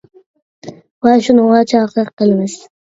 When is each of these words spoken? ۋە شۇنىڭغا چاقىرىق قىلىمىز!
ۋە 1.09 1.13
شۇنىڭغا 1.29 1.61
چاقىرىق 1.75 2.13
قىلىمىز! 2.21 2.63